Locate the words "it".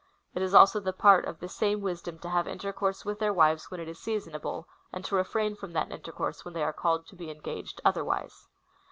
0.33-0.41, 3.79-3.87